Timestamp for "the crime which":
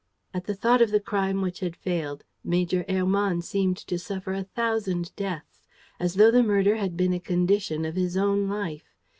0.89-1.59